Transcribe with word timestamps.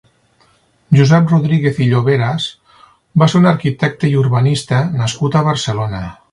Josep 0.99 1.33
Rodríguez 1.33 1.77
i 1.85 1.89
Lloveras 1.91 2.47
va 3.25 3.29
ser 3.35 3.43
un 3.43 3.47
arquitecte 3.53 4.13
i 4.15 4.19
urbanista 4.25 4.83
nascut 4.99 5.39
a 5.43 5.49
Barcelona. 5.53 6.05